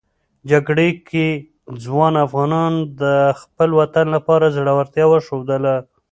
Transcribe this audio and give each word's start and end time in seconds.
جګړې 0.51 0.89
کې 1.09 1.27
ځوان 1.83 2.13
افغانان 2.25 2.73
د 3.01 3.03
خپل 3.41 3.69
وطن 3.79 4.05
لپاره 4.15 4.53
زړورتیا 4.55 5.05
وښودله. 5.07 5.75